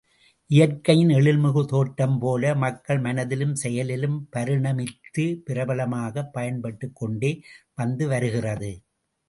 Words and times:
இயற்கையின் 0.49 1.09
எழில்மிகு 1.09 1.65
தோற்றம் 1.65 2.19
போல, 2.19 2.55
மக்கள் 2.55 2.99
மனதிலும் 2.99 3.55
செயலிலும் 3.55 4.29
பரிணமித்து, 4.35 5.35
பிரபலமாக 5.43 6.23
பயன்பட்டுக் 6.23 6.95
கொண்டே 6.95 7.31
வந்தது 7.75 8.09
வருகிறது. 8.09 8.71